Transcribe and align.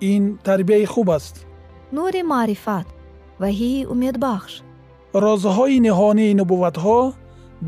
ин 0.00 0.38
тарбияи 0.44 0.84
хуб 0.84 1.08
аст. 1.10 1.46
Нури 1.92 2.22
маърифат 2.22 2.86
ваҳии 3.40 3.86
умедбахш. 3.92 4.52
Розҳои 5.24 5.78
ниҳонии 5.86 6.36
нубувватҳо 6.40 7.00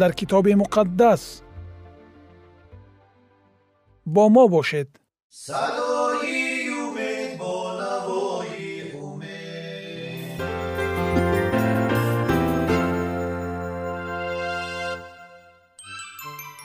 дар 0.01 0.13
китоби 0.19 0.55
муқаддас. 0.63 1.23
Бо 4.15 4.25
мо 4.35 4.45
бошед. 4.55 4.89
Садои 5.45 6.69
умед 6.85 7.31
бо 7.41 7.55
навои 7.81 8.73
умед. 9.07 10.41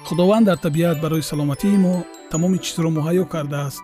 Худованд 0.07 0.45
дар 0.49 0.57
табиат 0.65 0.97
барои 1.03 1.23
саломатии 1.31 1.77
мо 1.85 1.95
тамоми 2.31 2.57
чизро 2.63 2.89
муҳайё 2.97 3.25
кардааст 3.33 3.83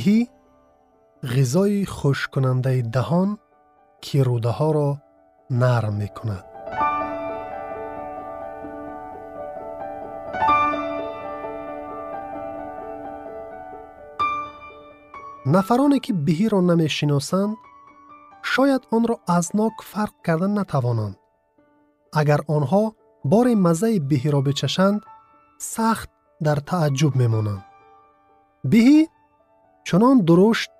биҳӣ 0.00 0.20
ғизои 1.34 1.80
хушккунандаи 1.96 2.80
даҳон 2.96 3.30
ки 4.04 4.16
рӯдаҳоро 4.28 4.90
нарм 5.62 5.94
мекунад. 6.02 6.44
Нафароне 15.54 15.98
ки 16.04 16.12
биҳиро 16.26 16.60
намешиносанд 16.70 17.54
шояд 18.52 18.82
онро 18.96 19.16
аз 19.36 19.46
нок 19.58 19.74
фарқ 19.90 20.14
карда 20.26 20.48
натавонанд. 20.58 21.16
Агар 22.20 22.40
онҳо 22.56 22.84
бори 23.32 23.54
маззаи 23.66 23.98
биҳиро 24.10 24.40
бичашанд 24.48 24.98
сахт 25.74 26.10
дар 26.46 26.58
тааҷҷуб 26.70 27.12
мемонанд. 27.22 27.62
Биҳӣ 28.72 29.00
чунон 29.90 30.18
дурушт 30.26 30.70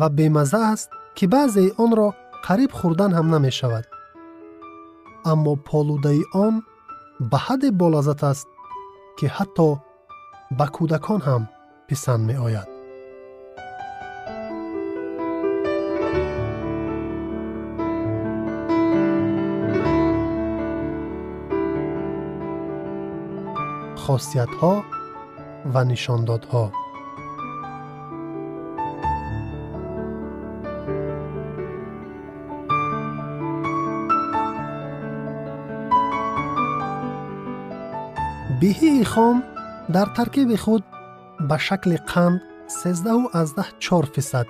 ва 0.00 0.08
бемазза 0.16 0.60
аст 0.72 0.90
ки 1.16 1.24
баъзеи 1.32 1.74
онро 1.84 2.08
қариб 2.46 2.70
хӯрдан 2.78 3.12
ҳам 3.16 3.26
намешавад. 3.34 3.84
Аммо 5.30 5.52
полудаи 5.68 6.22
он 6.44 6.54
ба 7.30 7.38
ҳадде 7.46 7.70
болаззат 7.80 8.20
аст 8.32 8.48
ки 9.18 9.26
ҳатто 9.36 9.68
ба 10.58 10.66
кӯдакон 10.74 11.20
ҳам 11.28 11.42
писанд 11.88 12.22
меояд. 12.28 12.68
Хосиятҳо 24.02 24.74
ва 25.72 25.82
нишондодҳо 25.90 26.64
биҳии 38.74 39.04
хом 39.12 39.36
дар 39.94 40.08
таркиби 40.18 40.56
худ 40.64 40.82
ба 41.48 41.56
шакли 41.66 41.98
қанд 42.12 42.38
134 42.68 44.14
фисад 44.14 44.46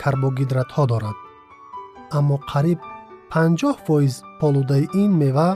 карбогидратҳо 0.00 0.84
дорад. 0.92 1.18
Аммо 2.18 2.36
қариб 2.52 2.80
50 3.30 3.76
фоиз 3.86 4.14
полудаи 4.40 4.84
ин 5.02 5.10
мева 5.22 5.50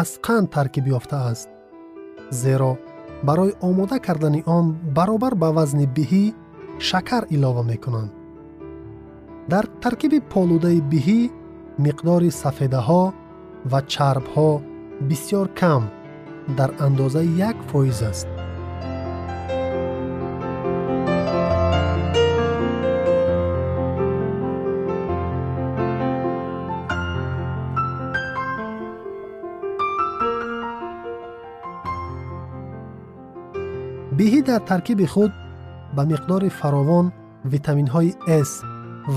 аз 0.00 0.10
қанд 0.26 0.46
таркиб 0.56 0.84
ёфтааст 0.98 1.48
зеро 2.42 2.72
барои 3.26 3.52
омода 3.68 3.98
кардани 4.06 4.40
он 4.56 4.66
баробар 4.96 5.34
ба 5.42 5.48
вазни 5.56 5.86
биҳӣ 5.96 6.24
шакар 6.88 7.22
илова 7.34 7.62
мекунанд. 7.72 8.12
Дар 9.52 9.64
таркиби 9.82 10.18
полудаи 10.32 10.80
биҳӣ 10.92 11.20
миқдори 11.84 12.30
сафедаҳо 12.42 13.02
ва 13.70 13.80
чарбҳо 13.92 14.50
бисьёр 15.08 15.48
кам 15.60 15.82
дар 16.48 16.70
андозаи 16.78 17.36
як 17.38 17.56
фоиз 17.70 18.02
аст. 18.02 18.28
Биҳӣ 34.16 34.40
дар 34.48 34.60
таркиби 34.70 35.06
худ 35.12 35.32
ба 35.96 36.02
миқдори 36.10 36.50
фаровон 36.60 37.06
витаминҳои 37.52 38.10
с 38.48 38.52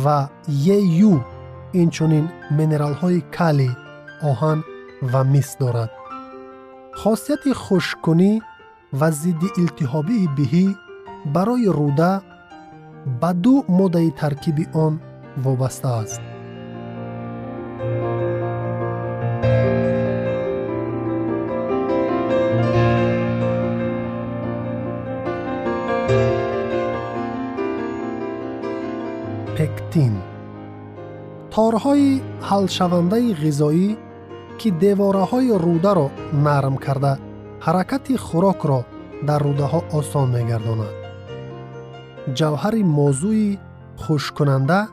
ва 0.03 0.19
ю 1.07 1.13
инчунин 1.81 2.25
минералҳои 2.57 3.19
калий 3.38 3.74
оҳан 4.30 4.59
ва 5.12 5.21
мис 5.33 5.50
дорад 5.62 5.92
хосияти 7.01 7.51
хушккунӣ 7.63 8.31
ва 9.00 9.07
зидди 9.22 9.50
илтиҳобии 9.62 10.31
биҳӣ 10.38 10.66
барои 11.34 11.69
рӯда 11.80 12.13
ба 13.22 13.31
ду 13.44 13.56
моддаи 13.78 14.10
таркиби 14.22 14.66
он 14.86 14.94
вобаста 15.44 15.90
аст. 16.01 16.22
Пектин. 29.57 30.13
Торҳои 31.54 32.10
ҳалшавандаи 32.50 33.28
ғизоӣ 33.44 33.88
که 34.63 34.71
دیواره 34.71 35.19
های 35.19 35.57
روده 35.62 35.94
را 35.94 36.12
نرم 36.44 36.77
کرده 36.77 37.18
حرکت 37.60 38.15
خوراک 38.15 38.57
را 38.57 38.86
در 39.27 39.39
روده 39.39 39.63
ها 39.63 39.83
آسان 39.94 40.30
میگرداند. 40.30 40.94
جوهر 42.33 42.75
موضوعی 42.75 43.60
خوش 43.95 44.31
کننده 44.31 44.88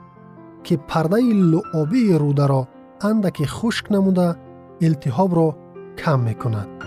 که 0.65 0.77
پرده 0.77 1.17
لعابی 1.21 2.13
روده 2.13 2.47
را 2.47 2.47
رو 2.47 2.67
اندکی 3.01 3.47
خشک 3.47 3.93
نموده 3.93 4.37
التحاب 4.83 5.37
را 5.37 5.57
کم 5.99 6.21
می‌کند. 6.21 6.80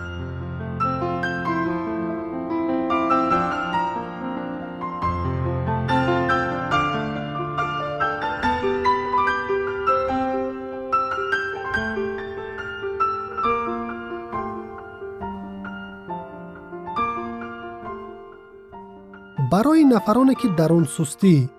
برای 19.54 19.84
نفرانی 19.84 20.36
که 20.36 20.48
درون 20.48 20.84
سستی 20.84 21.50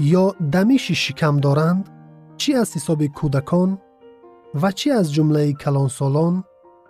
یا 0.00 0.34
دمیش 0.52 0.92
شکم 0.92 1.36
دارند 1.36 1.88
چی 2.36 2.54
از 2.54 2.76
حساب 2.76 3.06
کودکان 3.06 3.78
و 4.62 4.72
چی 4.72 4.90
از 4.90 5.12
جمله 5.12 5.52
کلانسالان 5.52 6.44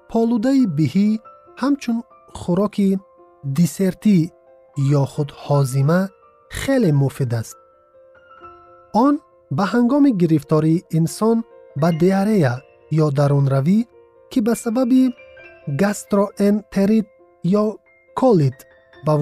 پالوده 0.08 0.67
بهی 0.76 1.20
همچون 1.56 2.02
خوراک 2.32 2.81
دیسرتی 3.52 4.32
یا 4.78 5.05
خود 5.05 5.32
حازیمه 5.37 6.08
خیلی 6.50 6.93
مفید 6.93 7.34
است. 7.34 7.56
آن 8.94 9.20
به 9.50 9.64
هنگام 9.64 10.11
گرفتاری 10.11 10.84
انسان 10.90 11.44
به 11.76 11.90
دیاره 11.90 12.62
یا 12.90 13.11
درون 13.11 13.46
روی 13.46 13.87
که 14.31 14.40
به 14.40 14.55
سبب 14.55 14.88
گستروانتریت 15.81 17.06
یا 17.44 17.78
کولیت 18.17 18.64
به 19.06 19.12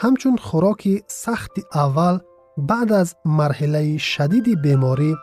همچون 0.00 0.36
خوراک 0.36 0.88
سخت 1.06 1.50
اول 1.74 2.18
بعد 2.58 2.92
از 2.92 3.14
مرحله 3.24 3.98
شدید 3.98 4.62
بیماری 4.62 5.16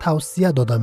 توصیه 0.00 0.52
داده 0.52 0.78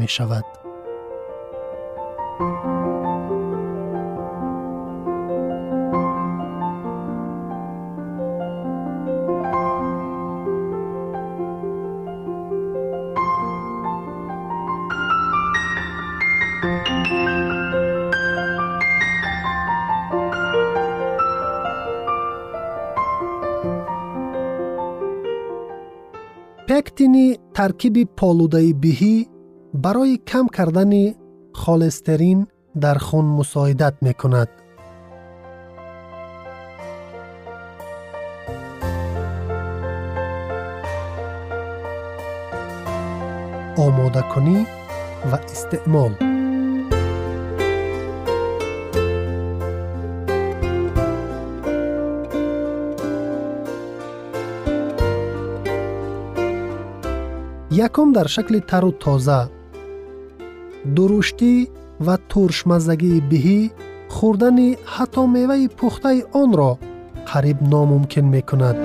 пектини 26.75 27.27
таркиби 27.57 28.03
полудаи 28.19 28.71
биҳӣ 28.83 29.15
барои 29.83 30.15
кам 30.29 30.45
кардани 30.55 31.05
холестерин 31.61 32.39
дар 32.83 32.97
хун 33.07 33.25
мусоидат 33.37 33.95
мекунад. 34.07 34.49
Омодакунӣ 43.85 44.57
ва 45.29 45.39
истеъмол 45.53 46.13
якум 57.73 58.13
дар 58.13 58.27
шакли 58.35 58.59
тару 58.69 58.91
тоза 59.03 59.41
дуруштӣ 60.95 61.53
ва 62.05 62.15
туршмаззагии 62.29 63.25
биҳӣ 63.31 63.59
хӯрдани 64.15 64.69
ҳатто 64.93 65.23
меваи 65.35 65.65
пухтаи 65.77 66.19
онро 66.41 66.71
қариб 67.29 67.57
номумкин 67.73 68.25
мекунад. 68.35 68.77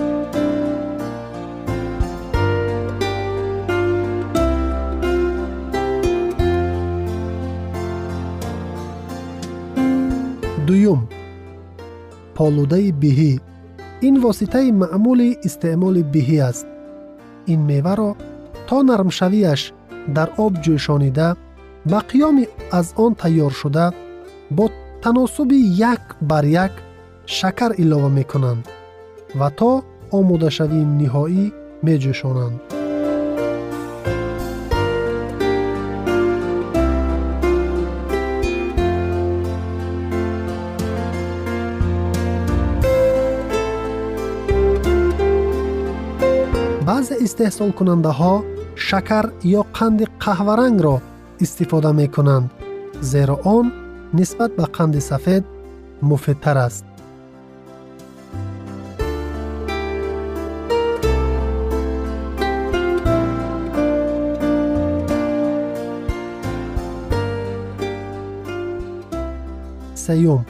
Дуюм. 10.66 11.00
Полудаи 12.36 12.90
биҳӣ. 13.02 13.32
Ин 14.06 14.14
воситаи 14.24 14.68
маъмули 14.82 15.30
истеъмоли 15.46 16.02
биҳӣ 16.14 16.38
аст. 16.50 16.66
Ин 17.52 17.60
меваро 17.70 18.10
то 18.68 18.76
нармшавиаш 18.88 19.62
дар 20.16 20.28
об 20.44 20.52
ҷӯшонида 20.64 21.28
ба 21.90 21.98
қиёми 22.10 22.44
аз 22.78 22.86
он 23.04 23.12
тайёр 23.20 23.52
шуда 23.60 23.86
бо 24.56 24.64
таносуби 25.02 25.58
як 25.92 26.02
бар 26.30 26.44
як 26.44 26.72
шакар 27.26 27.72
илова 27.82 28.08
мекунанд 28.18 28.64
ва 29.38 29.48
то 29.58 29.70
омодашавии 30.18 30.90
ниҳоӣ 31.00 31.44
меҷӯшонанд. 31.86 32.58
Баъзе 46.88 47.14
истеҳсолкунандаҳо 47.26 48.57
шакар 48.87 49.25
ё 49.59 49.61
қанди 49.77 50.05
қаҳварангро 50.23 50.95
истифода 51.43 51.91
мекунанд 51.99 52.47
зеро 53.11 53.35
он 53.55 53.65
нисбат 54.17 54.51
ба 54.57 54.65
қанди 54.77 55.01
сафед 55.09 55.43
муфидтар 56.09 56.57
аст 56.67 56.85
сеюм 70.05 70.41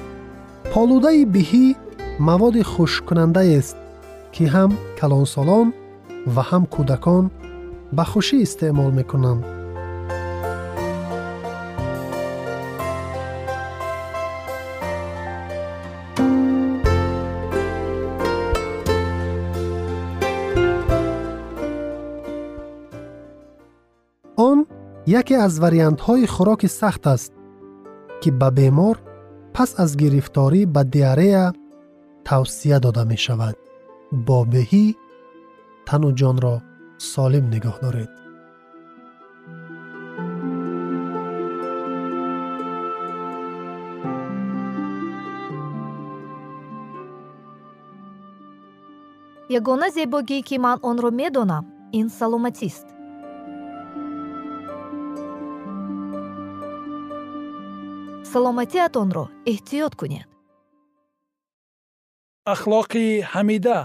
полудаи 0.73 1.21
биҳӣ 1.35 1.65
маводи 2.27 2.61
хушккунандаест 2.71 3.75
ки 4.33 4.43
ҳам 4.53 4.71
калонсолон 4.99 5.67
ва 6.33 6.43
ҳам 6.49 6.63
кӯдакон 6.73 7.25
ба 7.96 8.04
хушӣ 8.10 8.36
истеъмол 8.46 8.90
мекунанд 8.98 9.42
он 24.48 24.58
яке 25.20 25.34
аз 25.46 25.54
вариантҳои 25.64 26.26
хӯроки 26.34 26.68
сахт 26.80 27.04
аст 27.14 27.32
ки 28.20 28.30
ба 28.40 28.48
бемор 28.58 28.96
пас 29.54 29.70
аз 29.82 29.90
гирифторӣ 30.02 30.60
ба 30.74 30.82
диарея 30.94 31.46
тавсия 32.28 32.78
дода 32.80 33.04
мешавад. 33.12 33.56
Бо 34.26 34.38
беҳӣ 34.52 34.84
тану 35.86 36.10
ҷонро 36.20 36.56
солим 36.98 37.44
нигоҳ 37.54 37.76
доред. 37.84 38.10
Ягона 49.58 49.88
зебогӣ 49.96 50.38
ки 50.48 50.56
ман 50.64 50.78
онро 50.90 51.10
медонам 51.20 51.64
ин 51.98 52.06
саломатист. 52.18 52.86
Саломатиатонро 58.32 59.24
эҳтиёт 59.52 59.92
кунед. 60.00 60.28
Ахлоқи 62.54 63.06
ҳамида 63.32 63.78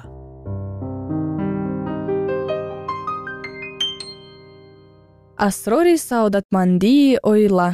асрори 5.47 5.97
саодатмандии 5.97 7.19
оила. 7.21 7.73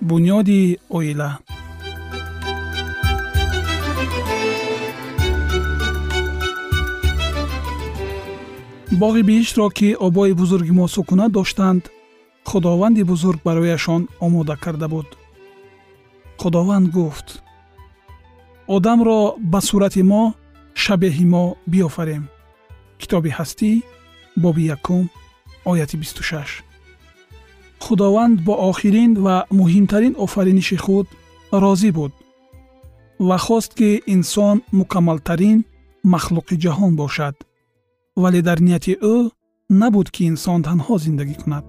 Бунёди 0.00 0.80
оила. 0.88 1.38
Боғи 9.00 9.22
биҳиштро 9.28 9.70
ки 9.70 9.88
обои 10.06 10.32
бузурги 10.32 10.72
мо 10.78 10.88
сукунат 10.88 11.30
доштанд 11.32 11.82
худованди 12.44 13.02
бузург 13.10 13.40
барояшон 13.44 14.08
омода 14.24 14.56
карда 14.56 14.88
буд. 14.88 15.08
Худованд 16.40 16.88
гуфт 16.90 17.45
одамро 18.74 19.20
ба 19.52 19.60
сурати 19.68 20.02
мо 20.10 20.22
шабеҳи 20.82 21.26
мо 21.32 21.44
биёфарем. 21.72 22.24
Китоби 23.00 23.30
ҳастӣ 23.38 23.70
боби 24.42 24.62
якум 24.76 25.04
ояти 25.70 25.96
бисту 26.00 26.22
шаш 26.30 26.50
худованд 27.84 28.36
бо 28.46 28.54
охирин 28.70 29.12
ва 29.24 29.36
муҳимтарин 29.58 30.14
офариниши 30.24 30.76
худ 30.84 31.06
розӣ 31.62 31.90
буд 31.98 32.12
ва 33.28 33.36
хост 33.46 33.70
ки 33.78 33.90
инсон 34.14 34.56
мукаммалтарин 34.78 35.58
махлуқи 36.12 36.56
ҷаҳон 36.64 36.92
бошад. 37.02 37.36
Вале 38.22 38.40
дар 38.48 38.58
нияти 38.66 38.92
ӯ 39.14 39.16
набуд 39.80 40.08
ки 40.14 40.22
инсон 40.32 40.58
танҳо 40.66 40.94
зиндагӣ 41.04 41.34
кунад 41.42 41.66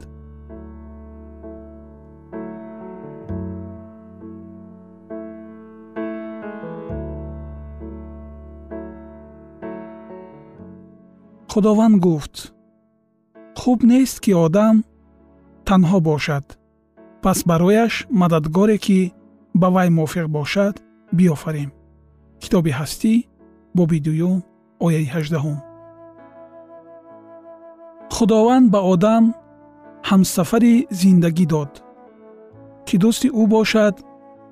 худованд 11.56 11.96
гуфт 12.04 12.34
хуб 13.60 13.78
нест 13.90 14.16
ки 14.24 14.32
одам 14.44 14.76
танҳо 15.68 15.98
бошад 16.10 16.44
пас 17.22 17.38
барояш 17.50 17.94
мададгоре 18.20 18.76
ки 18.86 19.00
ба 19.60 19.68
вай 19.74 19.88
мувофиқ 19.96 20.26
бошад 20.38 20.74
биёфарем 21.16 21.70
китоби 22.42 22.70
ҳастӣ 22.78 23.14
боби 23.76 23.98
дуюм 24.06 24.38
ояи 24.86 25.06
ҳаждаҳум 25.14 25.58
худованд 28.14 28.66
ба 28.74 28.80
одам 28.92 29.24
ҳамсафари 30.08 30.74
зиндагӣ 31.00 31.46
дод 31.52 31.72
ки 32.86 32.94
дӯсти 33.02 33.28
ӯ 33.40 33.42
бошад 33.56 33.94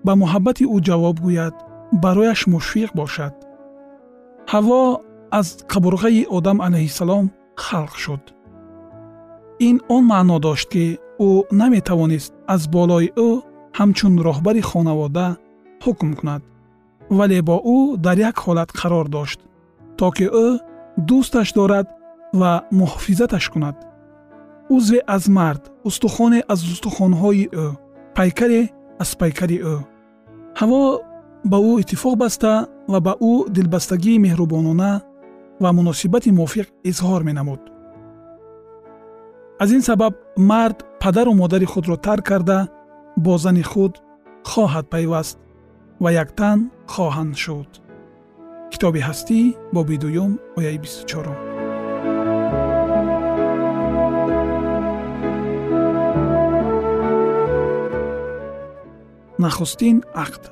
ба 0.07 0.13
муҳаббати 0.23 0.65
ӯ 0.75 0.77
ҷавоб 0.87 1.17
гӯяд 1.27 1.55
барояш 2.03 2.41
мушфиқ 2.53 2.91
бошад 3.01 3.35
ҳаво 4.53 4.83
аз 5.32 5.48
қабурғаи 5.72 6.28
одам 6.30 6.58
алайҳиссалом 6.62 7.26
халқ 7.56 7.94
шуд. 8.04 8.24
Ин 9.60 9.82
он 9.90 10.04
маъно 10.06 10.40
дошт 10.40 10.70
ки 10.70 11.00
ӯ 11.20 11.30
наметавонист 11.52 12.34
аз 12.48 12.62
болои 12.68 13.12
ӯ 13.28 13.30
ҳамчун 13.78 14.14
роҳбари 14.28 14.62
хонавода 14.70 15.28
ҳукм 15.84 16.10
кунад 16.20 16.42
вале 17.18 17.42
бо 17.42 17.56
ӯ 17.76 17.98
дар 18.06 18.18
як 18.30 18.36
ҳолат 18.46 18.70
қарор 18.80 19.08
дошт 19.16 19.40
то 19.98 20.12
ки 20.12 20.26
ӯ 20.46 20.48
дӯсташ 21.08 21.50
дорад 21.58 21.88
ва 22.40 22.52
муҳофизаташ 22.80 23.46
кунад. 23.54 23.76
Узве 24.76 25.00
аз 25.16 25.24
мард 25.38 25.64
устухоне 25.88 26.40
аз 26.54 26.60
устухонҳои 26.74 27.46
ӯ 27.64 27.68
пайкаре 28.16 28.62
аз 29.04 29.10
пайкари 29.20 29.58
ӯ. 29.74 29.76
Ҳаво 30.60 30.82
ба 31.52 31.58
ӯ 31.70 31.72
иттифоқ 31.82 32.16
баста 32.24 32.54
ва 32.92 33.00
ба 33.06 33.14
ӯ 33.32 33.34
дилбастагии 33.56 34.22
меҳрубонона 34.26 34.92
ва 35.64 35.70
муносибати 35.78 36.32
мувофиқ 36.32 36.68
изҳор 36.90 37.22
менамуд. 37.30 37.62
Аз 39.60 39.70
ин 39.72 39.82
сабаб 39.82 40.14
мард 40.38 40.78
падару 41.02 41.34
модари 41.34 41.66
худро 41.66 41.96
тарк 42.06 42.26
карда 42.30 42.68
бо 43.18 43.38
зани 43.38 43.64
худ 43.72 43.94
хоҳад 44.52 44.86
пайваст 44.94 45.38
ва 46.04 46.10
яктан 46.24 46.60
хоҳанд 46.94 47.36
шуд. 47.44 47.70
Китоби 48.72 49.02
ҳастӣ 49.08 49.40
боби 49.76 49.98
дуюм 50.04 50.32
ояи 50.58 50.78
бисту 50.84 51.04
чорум. 51.12 51.38
Нахустин 59.44 59.98
ақд 60.26 60.44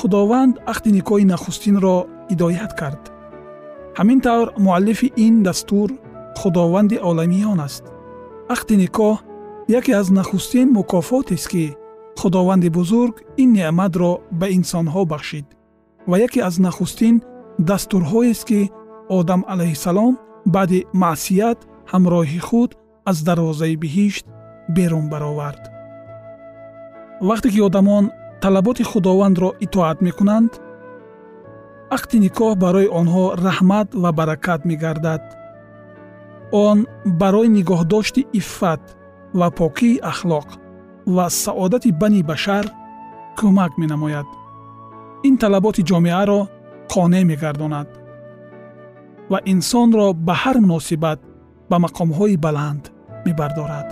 худованд 0.00 0.54
ақди 0.72 0.90
никоҳи 0.98 1.24
нахустинро 1.32 1.96
ҳидоят 2.30 2.72
кард. 2.80 3.02
Ҳамин 3.98 4.18
тавр 4.26 4.46
муаллифи 4.64 5.08
ин 5.26 5.34
дастур 5.46 5.88
худованди 6.40 6.96
оламиён 7.08 7.58
аст. 7.66 7.84
Ақди 8.54 8.74
никоҳ 8.84 9.16
яке 9.78 9.92
аз 10.00 10.08
нахустин 10.18 10.66
мукофотест 10.78 11.48
ки 11.52 11.64
худованди 12.20 12.68
бузург 12.78 13.14
ин 13.42 13.48
неъматро 13.56 14.12
ба 14.40 14.46
инсонҳо 14.58 15.02
бахшид 15.12 15.46
ва 16.10 16.16
яке 16.26 16.40
аз 16.48 16.54
нахустин 16.66 17.14
дастурҳоест 17.68 18.44
ки 18.48 18.60
одам 19.18 19.40
алайҳиссалом 19.52 20.12
баъди 20.54 20.80
маъсият 21.02 21.58
ҳамроҳи 21.92 22.40
худ 22.48 22.70
аз 23.10 23.16
дарвозаи 23.28 23.76
биҳишт 23.82 24.24
берун 24.76 25.06
баровард. 25.12 25.62
Вақте 27.28 27.48
ки 27.54 27.60
одамон 27.68 28.04
талаботи 28.42 28.82
худовандро 28.90 29.48
итоат 29.64 29.98
мекунанд? 30.06 30.52
Ақди 31.96 32.16
никоҳ 32.26 32.52
барои 32.64 32.92
онҳо 33.00 33.24
раҳмат 33.46 33.88
ва 34.02 34.10
баракат 34.18 34.60
мегардад. 34.70 35.22
Он 36.66 36.78
барои 37.20 37.48
нигоҳдошти 37.58 38.22
иффат 38.40 38.82
ва 39.38 39.48
покии 39.60 40.00
ахлоқ 40.12 40.48
ва 41.16 41.26
саодати 41.42 41.90
бани 42.00 42.22
башар 42.30 42.64
кӯмак 43.38 43.72
менамояд. 43.82 44.28
Ин 45.28 45.34
талаботи 45.42 45.82
ҷомеаро 45.90 46.40
қонеъ 46.92 47.24
мегардонад 47.30 47.88
ва 49.30 49.38
инсонро 49.52 50.06
ба 50.26 50.34
ҳар 50.42 50.56
муносибат 50.64 51.20
ба 51.70 51.76
мақомҳои 51.84 52.36
баланд 52.46 52.84
мебардорад 53.26 53.88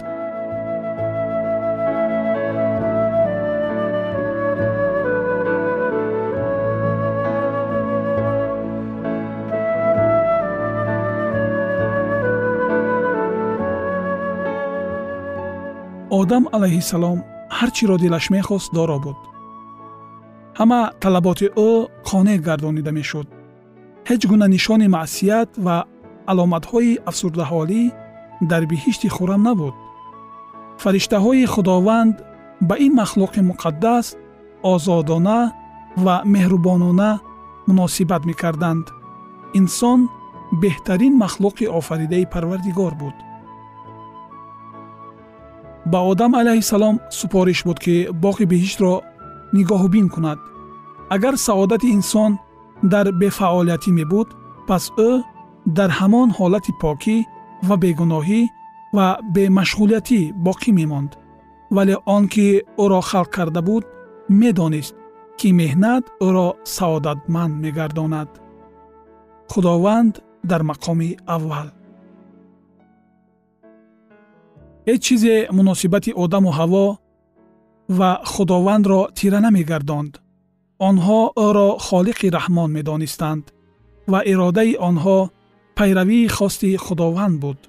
одам 16.28 16.44
алайҳиссалом 16.56 17.18
ҳар 17.58 17.70
чиро 17.76 17.97
дилаш 18.04 18.26
мехост 18.37 18.68
доро 18.78 18.99
буд. 19.04 19.18
ҳама 20.58 20.80
талаботи 21.02 21.47
ӯ 21.68 21.70
қонеъ 22.08 22.38
гардонида 22.47 22.92
мешуд. 22.99 23.26
ҳеҷ 24.08 24.23
гуна 24.30 24.47
нишони 24.54 24.88
маъсият 24.97 25.50
ва 25.66 25.76
аломатҳои 26.30 27.00
афсурдаҳолӣ 27.11 27.82
дар 28.50 28.62
биҳишти 28.70 29.08
хуррам 29.16 29.42
набуд. 29.49 29.75
фариштаҳои 30.82 31.50
худованд 31.54 32.14
ба 32.68 32.75
ин 32.87 32.92
махлуқи 33.00 33.40
муқаддас 33.50 34.06
озодона 34.73 35.40
ва 36.04 36.16
меҳрубонона 36.35 37.11
муносибат 37.68 38.23
мекарданд. 38.30 38.87
инсон 39.61 40.00
беҳтарин 40.62 41.14
махлуқи 41.25 41.64
офаридаи 41.78 42.25
парвардигор 42.35 42.94
буд 43.02 43.16
ба 45.92 45.99
одам 46.11 46.33
алайҳиссалом 46.40 46.97
супориш 47.18 47.61
буд 47.66 47.78
ки 47.85 47.95
боғи 48.25 48.45
биҳиштро 48.52 48.92
нигоҳубин 49.57 50.07
кунад. 50.14 50.38
Агар 51.14 51.35
саодати 51.47 51.88
инсон 51.99 52.33
дар 52.92 53.07
бефаъолиятӣ 53.21 53.90
мебуд 53.99 54.28
пас 54.68 54.85
ӯ 55.09 55.11
дар 55.76 55.90
ҳамон 55.99 56.28
ҳолати 56.38 56.73
покӣ 56.83 57.16
ва 57.68 57.76
бегуноҳӣ 57.83 58.40
ва 58.97 59.07
бемашғулиятӣ 59.35 60.21
боқӣ 60.47 60.71
мемонд. 60.80 61.11
Вале 61.76 61.97
он 62.14 62.25
ки 62.33 62.47
ӯро 62.83 63.00
халқ 63.11 63.28
карда 63.37 63.61
буд 63.68 63.85
медонист 64.40 64.95
ки 65.38 65.49
меҳнат 65.61 66.04
ӯро 66.26 66.49
саодатманд 66.76 67.54
мегардонад. 67.64 68.30
Худованд 69.50 70.14
дар 70.50 70.62
мақоми 70.71 71.11
аввал 71.37 71.68
ҳеҷ 74.88 75.01
чизе 75.07 75.35
муносибати 75.57 76.12
одаму 76.23 76.50
ҳаво 76.59 76.85
ва 77.97 78.12
худовандро 78.33 79.01
тира 79.17 79.39
намегардонд 79.45 80.13
онҳо 80.89 81.21
ӯро 81.47 81.69
холиқи 81.88 82.27
раҳмон 82.38 82.69
медонистанд 82.77 83.43
ва 84.12 84.19
иродаи 84.31 84.73
онҳо 84.89 85.17
пайравии 85.77 86.27
хости 86.38 86.69
худованд 86.85 87.35
буд 87.43 87.59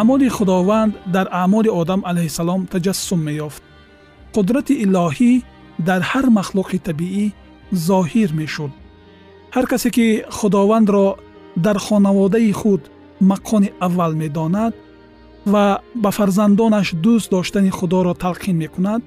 Аъмоли 0.00 0.28
худованд 0.36 0.92
дар 1.14 1.26
аъмоли 1.42 1.70
одам 1.80 2.00
алайҳиссалом 2.10 2.60
таҷассум 2.72 3.20
меёфт. 3.28 3.62
қудрати 4.34 4.74
илоҳӣ 4.84 5.32
дар 5.88 6.00
ҳар 6.10 6.26
махлуқи 6.38 6.78
табиӣ 6.88 7.24
зоҳир 7.88 8.30
мешуд. 8.40 8.72
ҳар 9.54 9.66
касе 9.72 9.88
ки 9.96 10.06
худовандро 10.38 11.06
дар 11.64 11.76
хонаводаи 11.86 12.52
худ 12.60 12.82
макони 13.30 13.70
аввал 13.86 14.12
медонад 14.22 14.74
ва 15.52 15.64
ба 16.02 16.10
фарзандонаш 16.18 16.88
дӯст 17.04 17.28
доштани 17.34 17.70
худоро 17.78 18.12
талқин 18.24 18.56
мекунад 18.64 19.02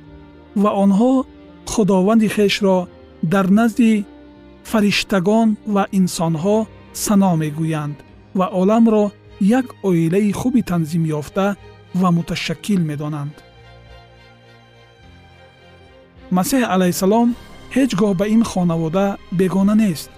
ва 0.61 0.69
онҳо 0.83 1.13
худованди 1.73 2.27
хешро 2.35 2.77
дар 3.33 3.45
назди 3.59 3.91
фариштагон 4.71 5.49
ва 5.75 5.83
инсонҳо 5.99 6.57
сано 7.03 7.31
мегӯянд 7.41 7.97
ва 8.39 8.45
оламро 8.59 9.05
یک 9.43 9.65
اویله 9.81 10.33
خوبی 10.33 10.61
تنظیم 10.61 11.05
یافته 11.05 11.57
و 12.01 12.11
متشکل 12.11 12.77
می 12.77 12.95
دانند. 12.95 13.41
مسیح 16.31 16.65
علیه 16.65 16.85
السلام 16.85 17.35
هیچگاه 17.69 18.13
به 18.13 18.21
این 18.21 18.43
خانواده 18.43 19.17
بگانه 19.39 19.73
نیست. 19.73 20.09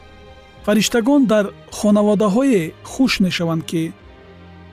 فرشتگان 0.65 1.23
در 1.23 1.49
خانواده 1.71 2.25
های 2.25 2.71
خوش 2.83 3.21
نشوند 3.21 3.65
که 3.65 3.93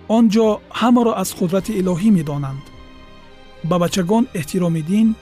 آنجا 0.09 0.61
همه 0.73 1.05
را 1.05 1.15
از 1.15 1.37
قدرت 1.37 1.71
الهی 1.71 2.11
می 2.11 2.23
دانند. 2.23 2.63
به 3.71 3.79
بچگان 3.79 4.27
احترام 4.35 4.81
دین، 4.81 5.15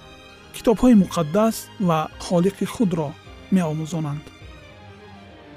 کتاب 0.54 0.78
های 0.78 0.94
مقدس 0.94 1.66
و 1.88 2.06
خالق 2.18 2.64
خود 2.64 2.94
را 2.94 3.10
می 3.50 3.60
آموزانند. 3.60 4.22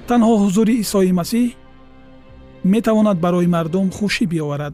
تنها 0.08 0.36
حضور 0.36 0.68
عیسی 0.68 1.12
مسیح 1.12 1.56
метавонад 2.64 3.18
барои 3.20 3.48
мардум 3.48 3.92
хушӣ 3.92 4.26
биёварад 4.32 4.74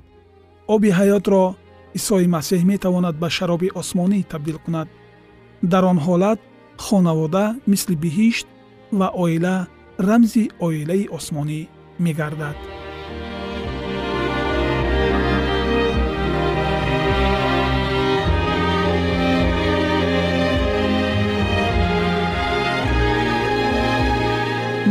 оби 0.67 0.89
ҳаётро 0.99 1.55
исои 1.97 2.27
масеҳ 2.35 2.61
метавонад 2.71 3.15
ба 3.21 3.29
шароби 3.29 3.69
осмонӣ 3.81 4.19
табдил 4.31 4.57
кунад. 4.65 4.87
Дар 5.71 5.83
он 5.91 5.97
ҳолат 6.05 6.39
хонавода 6.85 7.45
мисли 7.71 7.95
биҳишт 8.03 8.47
ва 8.99 9.07
оила 9.23 9.55
рамзи 10.07 10.43
оилаи 10.67 11.09
осмонӣ 11.17 11.59
мегардад 12.05 12.57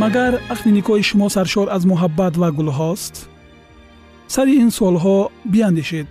магар 0.02 0.32
ахни 0.54 0.70
никоҳи 0.78 1.04
шумо 1.10 1.26
саршор 1.36 1.66
аз 1.76 1.82
муҳаббат 1.92 2.34
ва 2.42 2.48
гулҳост 2.58 3.14
сари 4.34 4.52
ин 4.62 4.70
суолҳо 4.78 5.18
биандешед 5.52 6.08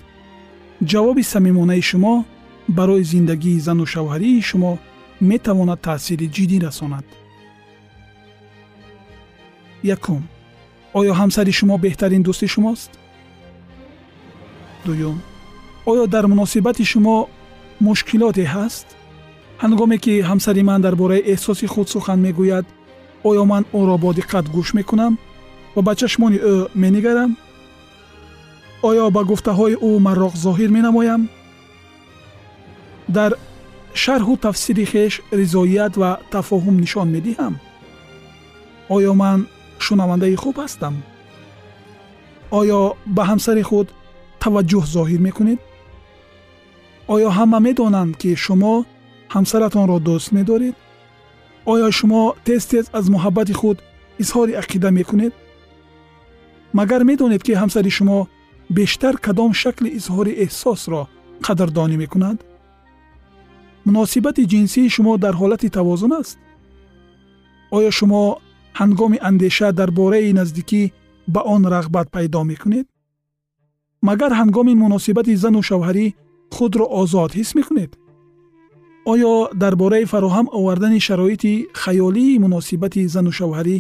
ҷавоби 0.92 1.24
самимонаи 1.34 1.84
шумо 1.90 2.16
барои 2.78 3.04
зиндагии 3.14 3.64
зану 3.68 3.86
шавҳарии 3.94 4.46
шумо 4.50 4.72
метавонад 5.32 5.80
таъсири 5.88 6.28
ҷиддӣ 6.36 6.58
расонад 6.68 7.06
якум 9.96 10.22
оё 11.00 11.14
ҳамсари 11.22 11.54
шумо 11.60 11.76
беҳтарин 11.86 12.22
дӯсти 12.28 12.48
шумост 12.54 12.92
дуюм 14.86 15.18
оё 15.92 16.04
дар 16.14 16.26
муносибати 16.32 16.86
шумо 16.92 17.18
мушкилоте 17.88 18.46
ҳаст 18.56 18.88
ҳангоме 19.64 19.98
ки 20.04 20.14
ҳамсари 20.30 20.64
ман 20.70 20.80
дар 20.86 20.96
бораи 21.02 21.26
эҳсоси 21.34 21.66
худ 21.74 21.88
сухан 21.94 22.20
мегӯяд 22.26 22.66
оё 23.30 23.44
ман 23.52 23.64
ӯро 23.80 23.96
бо 24.04 24.10
диққат 24.20 24.46
гӯш 24.56 24.70
мекунам 24.78 25.14
ва 25.76 25.82
ба 25.88 25.94
чашмони 26.00 26.40
ӯ 26.54 26.56
менигарам 26.82 27.32
оё 28.90 29.06
ба 29.16 29.22
гуфтаҳои 29.30 29.76
ӯ 29.90 29.92
марроқ 30.08 30.34
зоҳир 30.46 30.70
менамоям 30.78 31.22
дар 33.16 33.32
шарҳу 34.04 34.34
тафсири 34.46 34.86
хеш 34.92 35.14
ризоият 35.40 35.94
ва 36.02 36.12
тафоҳум 36.34 36.76
нишон 36.84 37.08
медиҳам 37.16 37.54
оё 38.96 39.12
ман 39.22 39.40
шунавандаи 39.86 40.36
хуб 40.44 40.56
ҳастам 40.64 40.96
оё 42.60 42.82
ба 43.16 43.24
ҳамсари 43.30 43.64
худ 43.70 43.88
таваҷҷӯҳ 44.44 44.86
зоҳир 44.96 45.22
мекунед 45.28 45.60
оё 47.14 47.30
ҳама 47.38 47.60
медонанд 47.68 48.12
ки 48.22 48.32
шумо 48.46 48.76
ҳамсаратонро 49.36 49.98
дӯст 50.08 50.30
медоред 50.38 50.76
оё 51.74 51.88
шумо 51.98 52.22
тез 52.46 52.66
тез 52.72 52.86
аз 52.98 53.06
муҳаббати 53.16 53.54
худ 53.60 53.78
изҳори 54.22 54.54
ақида 54.62 54.90
мекунед 55.00 55.34
магар 56.74 57.02
медонед 57.10 57.42
ки 57.48 57.54
ҳамсари 57.62 57.92
шумо 57.98 58.20
бештар 58.78 59.16
кадом 59.26 59.52
шакли 59.62 59.90
изҳори 60.00 60.34
эҳсосро 60.46 61.02
қадрдонӣ 61.46 61.96
мекунад 62.04 62.38
муносибати 63.86 64.44
ҷинсии 64.54 64.94
шумо 64.96 65.14
дар 65.24 65.34
ҳолати 65.42 65.70
тавозун 65.78 66.12
аст 66.22 66.38
оё 67.78 67.92
шумо 68.00 68.24
ҳангоми 68.80 69.18
андеша 69.30 69.70
дар 69.80 69.90
бораи 70.00 70.34
наздикӣ 70.40 70.84
ба 71.34 71.42
он 71.54 71.62
рағбат 71.76 72.08
пайдо 72.16 72.42
мекунед 72.52 72.86
магар 74.08 74.32
ҳангоми 74.40 74.74
муносибати 74.84 75.34
зану 75.44 75.62
шавҳарӣ 75.70 76.06
худро 76.56 76.86
озод 77.02 77.32
ҳис 77.38 77.50
мекунед 77.60 77.92
оё 79.08 79.34
дар 79.54 79.76
бораи 79.76 80.06
фароҳам 80.06 80.48
овардани 80.58 81.00
шароити 81.00 81.68
хаёлии 81.74 82.40
муносибати 82.44 83.08
зану 83.08 83.32
шавҳарӣ 83.40 83.78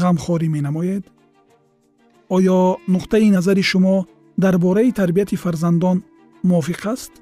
ғамхорӣ 0.00 0.48
менамоед 0.56 1.04
оё 2.36 2.58
нуқтаи 2.94 3.30
назари 3.36 3.62
шумо 3.70 3.96
дар 4.44 4.54
бораи 4.64 4.90
тарбияти 4.92 5.36
фарзандон 5.36 5.96
мувофиқ 6.48 6.82
аст 6.94 7.12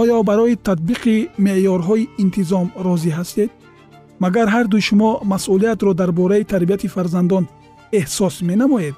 оё 0.00 0.16
барои 0.30 0.56
татбиқи 0.68 1.16
меъёрҳои 1.44 2.08
интизом 2.22 2.66
розӣ 2.86 3.10
ҳастед 3.18 3.50
магар 4.24 4.48
ҳардуи 4.54 4.82
шумо 4.88 5.10
масъулиятро 5.32 5.90
дар 6.00 6.10
бораи 6.20 6.44
тарбияти 6.52 6.88
фарзандон 6.94 7.44
эҳсос 8.00 8.34
менамоед 8.50 8.96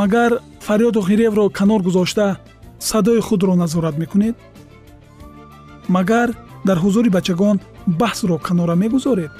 магар 0.00 0.30
фарёду 0.66 1.00
ғиревро 1.08 1.44
канор 1.58 1.80
гузошта 1.82 2.26
садои 2.78 3.20
худро 3.20 3.54
назорат 3.54 3.96
мекунед 4.02 4.36
Магар 5.87 6.29
дар 6.65 6.77
ҳузури 6.83 7.09
бачагон 7.09 7.59
баҳсро 7.87 8.37
канора 8.37 8.75
мегузоред? 8.75 9.31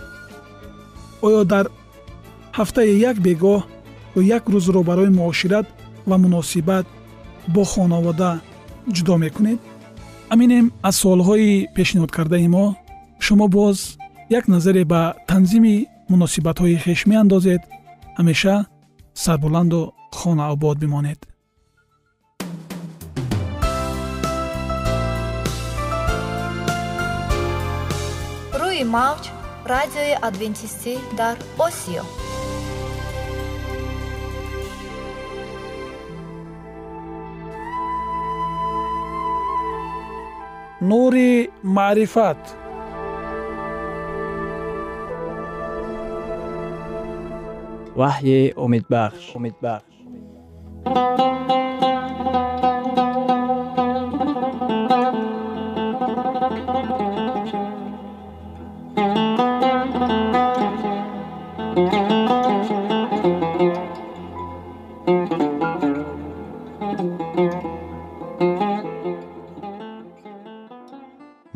Оё 1.21 1.43
дар 1.43 1.65
ҳафтае 2.57 2.93
як 3.09 3.17
бегоҳ 3.27 3.61
ё 4.19 4.21
як 4.37 4.43
рӯзро 4.53 4.81
барои 4.89 5.09
муошират 5.19 5.67
ва 6.09 6.17
муносибат 6.17 6.85
бо 7.53 7.63
хонавода 7.63 8.31
ҷудо 8.95 9.15
мекунед? 9.17 9.59
Аминем 10.33 10.65
аз 10.87 10.95
суолҳои 11.01 11.67
пешниҳодкардаи 11.75 12.47
мо 12.55 12.65
шумо 13.25 13.47
боз 13.47 13.77
як 14.29 14.47
назаре 14.53 14.83
ба 14.93 15.01
танзими 15.29 15.75
муносибатҳои 16.11 16.81
хеш 16.83 16.99
меандозед 17.11 17.61
ҳамеша 18.17 18.55
сарбуланду 19.23 19.81
хонаобод 20.19 20.77
бимонед 20.83 21.19
рӯи 28.73 28.85
мавҷ 28.97 29.23
радиои 29.73 30.13
адвентистӣ 30.27 30.93
дар 31.19 31.35
осиё. 31.65 32.03
Нури 40.89 41.31
маърифат. 41.77 42.41
Ваҳйи 47.99 48.41
умедбахш 48.63 49.23
умедбахш 49.37 49.93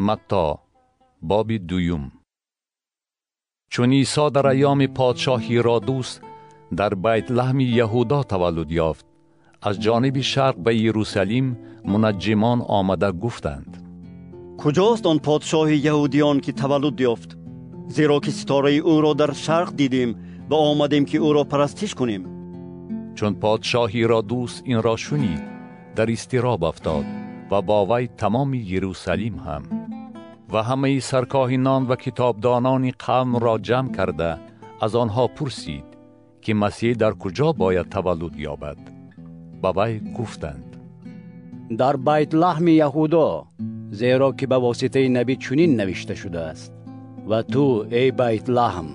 متا 0.07 0.59
باب 1.21 1.51
دویوم 1.57 2.11
چون 3.71 3.91
ایسا 3.91 4.29
در 4.29 4.47
ایام 4.47 4.87
پادشاهی 4.87 5.61
رادوس 5.61 6.19
در 6.75 6.89
بیت 6.89 7.31
لحم 7.31 7.59
یهودا 7.59 8.23
تولد 8.23 8.71
یافت. 8.71 9.05
از 9.61 9.79
جانب 9.79 10.21
شرق 10.21 10.55
به 10.55 10.75
یروسلیم 10.75 11.57
منجمان 11.85 12.61
آمده 12.61 13.11
گفتند. 13.11 13.83
کجاست 14.57 15.05
آن 15.05 15.19
پادشاه 15.19 15.73
یهودیان 15.73 16.39
که 16.39 16.51
تولد 16.51 17.01
یافت؟ 17.01 17.37
زیرا 17.87 18.19
که 18.19 18.31
ستاره 18.31 18.71
او 18.71 19.01
را 19.01 19.13
در 19.13 19.33
شرق 19.33 19.75
دیدیم 19.75 20.15
و 20.49 20.55
آمدیم 20.55 21.05
که 21.05 21.17
او 21.17 21.33
را 21.33 21.43
پرستش 21.43 21.95
کنیم. 21.95 22.27
چون 23.15 23.33
پادشاهی 23.33 24.03
رادوس 24.03 24.61
این 24.65 24.81
را 24.81 24.95
شنید 24.95 25.41
در 25.95 26.11
استراب 26.11 26.63
افتاد 26.63 27.05
و 27.51 27.61
با 27.61 27.85
وای 27.85 28.07
تمام 28.07 28.53
یروسلیم 28.53 29.35
هم. 29.35 29.76
و 30.53 30.63
همه 30.63 30.99
سرکاهینان 30.99 31.87
و 31.87 31.95
کتابدانان 31.95 32.91
قوم 32.99 33.37
را 33.37 33.57
جمع 33.57 33.91
کرده 33.91 34.37
از 34.81 34.95
آنها 34.95 35.27
پرسید 35.27 35.83
که 36.41 36.53
مسیح 36.53 36.93
در 36.93 37.11
کجا 37.11 37.51
باید 37.51 37.89
تولد 37.89 38.39
یابد. 38.39 38.77
با 39.61 39.73
وی 39.77 40.01
گفتند 40.19 40.77
در 41.77 41.95
بیت 41.95 42.35
لحم 42.35 42.67
یهودا 42.67 43.45
زیرا 43.91 44.31
که 44.31 44.47
به 44.47 44.55
واسطه 44.55 45.09
نبی 45.09 45.35
چنین 45.35 45.75
نوشته 45.75 46.15
شده 46.15 46.39
است. 46.39 46.73
و 47.29 47.41
تو 47.41 47.85
ای 47.91 48.11
بیت 48.11 48.49
لحم 48.49 48.85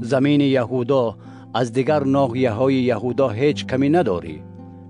زمین 0.00 0.40
یهودا 0.40 1.16
از 1.54 1.72
دیگر 1.72 2.04
ناحیه 2.04 2.50
های 2.50 2.74
یهودا 2.74 3.28
هیچ 3.28 3.66
کمی 3.66 3.88
نداری 3.88 4.42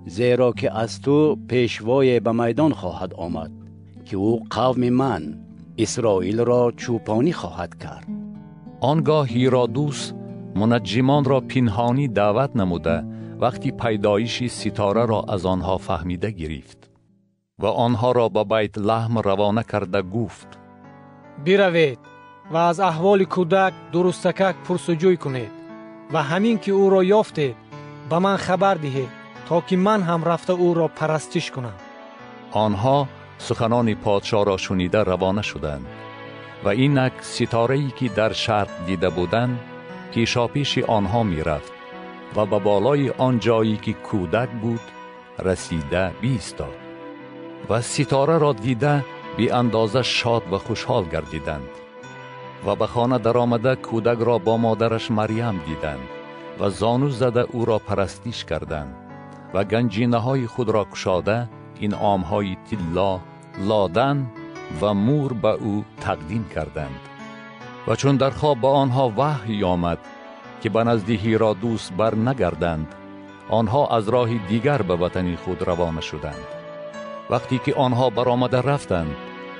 زیرا 0.05 0.51
که 0.51 0.77
از 0.77 1.01
تو 1.01 1.37
پیشوای 1.47 2.19
به 2.19 2.31
میدان 2.31 2.73
خواهد 2.73 3.13
آمد 3.13 3.51
که 4.05 4.17
او 4.17 4.43
قوم 4.49 4.89
من 4.89 5.39
اسرائیل 5.81 6.39
را 6.45 6.73
چوپانی 6.77 7.33
خواهد 7.33 7.77
کرد. 7.79 8.07
آنگاه 8.81 9.27
هیرادوس 9.27 10.11
منجمان 10.55 11.23
را 11.23 11.39
پنهانی 11.39 12.07
دعوت 12.07 12.55
نموده 12.55 13.03
وقتی 13.39 13.71
پیدایش 13.71 14.43
ستاره 14.43 15.05
را 15.05 15.25
از 15.29 15.45
آنها 15.45 15.77
فهمیده 15.77 16.31
گرفت. 16.31 16.89
و 17.59 17.65
آنها 17.65 18.11
را 18.11 18.29
به 18.29 18.43
بیت 18.43 18.77
لحم 18.77 19.17
روانه 19.17 19.63
کرده 19.63 20.01
گفت 20.01 20.47
بروید 21.45 21.99
و 22.51 22.57
از 22.57 22.79
احوال 22.79 23.23
کودک 23.23 23.73
درستکک 23.93 24.55
پرسجوی 24.67 25.17
کنید 25.17 25.51
و 26.13 26.23
همین 26.23 26.59
که 26.59 26.71
او 26.71 26.89
را 26.89 27.03
یافتید 27.03 27.55
به 28.09 28.19
من 28.19 28.37
خبر 28.37 28.75
دهید 28.75 29.09
تا 29.49 29.61
که 29.61 29.77
من 29.77 30.01
هم 30.01 30.23
رفته 30.23 30.53
او 30.53 30.73
را 30.73 30.87
پرستش 30.87 31.51
کنم. 31.51 31.73
آنها 32.51 33.07
سخنان 33.41 33.93
پادشاه 33.95 34.45
را 34.45 34.57
شنیده 34.57 35.03
روانه 35.03 35.41
شدند 35.41 35.85
و 36.63 36.67
اینک 36.67 37.11
ستاره 37.21 37.75
ای 37.75 37.91
که 37.95 38.09
در 38.09 38.33
شرق 38.33 38.85
دیده 38.85 39.09
بودند 39.09 39.59
پیشاپیش 40.13 40.77
آنها 40.77 41.23
می 41.23 41.43
رفت 41.43 41.71
و 42.35 42.45
به 42.45 42.59
بالای 42.59 43.09
آن 43.09 43.39
جایی 43.39 43.77
که 43.77 43.93
کودک 43.93 44.49
بود 44.49 44.79
رسیده 45.39 46.11
بیستاد 46.21 46.75
و 47.69 47.81
ستاره 47.81 48.37
را 48.37 48.53
دیده 48.53 49.05
بی 49.37 49.51
اندازه 49.51 50.01
شاد 50.01 50.53
و 50.53 50.57
خوشحال 50.57 51.05
گردیدند 51.05 51.69
و 52.65 52.75
به 52.75 52.87
خانه 52.87 53.17
در 53.17 53.37
آمده 53.37 53.75
کودک 53.75 54.17
را 54.19 54.37
با 54.37 54.57
مادرش 54.57 55.11
مریم 55.11 55.61
دیدند 55.65 56.09
و 56.59 56.69
زانو 56.69 57.09
زده 57.09 57.45
او 57.51 57.65
را 57.65 57.79
پرستیش 57.79 58.45
کردند 58.45 58.95
و 59.53 59.63
گنجینه 59.63 60.17
های 60.17 60.47
خود 60.47 60.69
را 60.69 60.85
کشاده 60.91 61.49
این 61.79 61.93
های 61.93 62.57
تلا 62.71 63.19
لادن 63.59 64.27
و 64.81 64.93
مور 64.93 65.33
به 65.33 65.47
او 65.47 65.85
تقدیم 66.01 66.45
کردند 66.55 66.99
و 67.87 67.95
چون 67.95 68.17
در 68.17 68.29
خواب 68.29 68.61
به 68.61 68.67
آنها 68.67 69.13
وحی 69.17 69.63
آمد 69.63 69.97
که 70.61 70.69
به 70.69 70.83
نزد 70.83 71.27
را 71.39 71.53
دوست 71.53 71.93
بر 71.93 72.15
نگردند 72.15 72.95
آنها 73.49 73.87
از 73.87 74.09
راه 74.09 74.29
دیگر 74.33 74.81
به 74.81 74.95
وطن 74.95 75.35
خود 75.35 75.61
روانه 75.61 76.01
شدند. 76.01 76.47
وقتی 77.29 77.59
که 77.65 77.73
آنها 77.75 78.09
برآمده 78.09 78.61
رفتند 78.61 79.15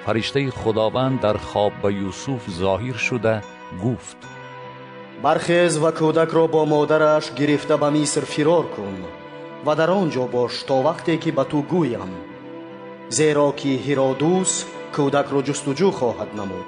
فرشته 0.06 0.52
خداوند 0.52 1.20
در 1.20 1.38
خواب 1.38 1.72
به 1.82 1.94
یوسف 1.94 2.50
ظاهر 2.50 2.94
شده 2.94 3.42
گفت 3.86 4.18
برخیز 5.24 5.78
و 5.78 5.92
کودک 5.92 6.30
را 6.30 6.48
با 6.48 6.66
مادرش 6.66 7.34
گرفته 7.34 7.78
به 7.78 7.90
مصر 7.90 8.22
فرار 8.22 8.64
کن 8.66 8.98
و 9.66 9.76
در 9.76 9.92
آنجا 9.92 10.26
باش 10.26 10.64
تا 10.64 10.76
وقتی 10.76 11.18
که 11.18 11.32
به 11.32 11.44
تو 11.44 11.62
گویم. 11.62 12.31
زیرا 13.12 13.52
که 13.52 13.69
هیرودوس 13.69 14.65
کودک 14.95 15.26
را 15.26 15.41
جستجو 15.41 15.91
خواهد 15.91 16.28
نمود 16.36 16.65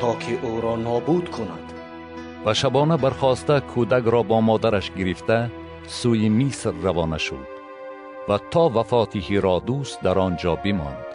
تا 0.00 0.14
که 0.14 0.46
او 0.46 0.60
را 0.60 0.76
نابود 0.76 1.30
کند. 1.30 1.72
و 2.46 2.54
شبانه 2.54 2.96
برخواسته 2.96 3.60
کودک 3.60 4.04
را 4.04 4.22
با 4.22 4.40
مادرش 4.40 4.90
گرفته 4.90 5.50
سوی 5.86 6.28
مصر 6.28 6.70
روانه 6.70 7.18
شد 7.18 7.46
و 8.28 8.38
تا 8.50 8.68
وفات 8.68 9.16
هیرادوس 9.16 9.96
در 10.02 10.18
آنجا 10.18 10.56
بماند 10.56 11.06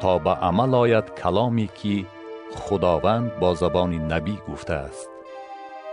تا 0.00 0.18
به 0.18 0.30
عمل 0.30 0.74
آید 0.74 1.14
کلامی 1.14 1.70
که 1.82 2.06
خداوند 2.56 3.38
با 3.40 3.54
زبان 3.54 3.94
نبی 4.12 4.38
گفته 4.52 4.74
است. 4.74 5.08